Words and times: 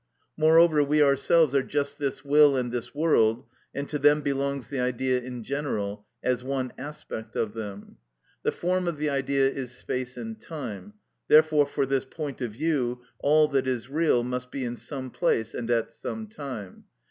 Moreover, 0.35 0.83
we 0.83 0.99
ourselves 1.03 1.53
are 1.53 1.61
just 1.61 1.99
this 1.99 2.25
will 2.25 2.57
and 2.57 2.71
this 2.71 2.95
world, 2.95 3.45
and 3.71 3.87
to 3.89 3.99
them 3.99 4.21
belongs 4.21 4.67
the 4.67 4.79
idea 4.79 5.21
in 5.21 5.43
general, 5.43 6.07
as 6.23 6.43
one 6.43 6.73
aspect 6.75 7.35
of 7.35 7.53
them. 7.53 7.97
The 8.41 8.51
form 8.51 8.87
of 8.87 8.97
the 8.97 9.11
idea 9.11 9.47
is 9.51 9.77
space 9.77 10.17
and 10.17 10.41
time, 10.41 10.93
therefore 11.27 11.67
for 11.67 11.85
this 11.85 12.05
point 12.05 12.41
of 12.41 12.53
view 12.53 13.01
all 13.19 13.47
that 13.49 13.67
is 13.67 13.89
real 13.91 14.23
must 14.23 14.49
be 14.49 14.65
in 14.65 14.75
some 14.75 15.11
place 15.11 15.53
and 15.53 15.69
at 15.69 15.93
some 15.93 16.25
time. 16.25 16.85